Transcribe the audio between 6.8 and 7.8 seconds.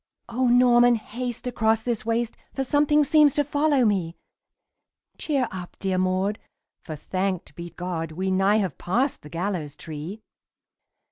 for, thanked be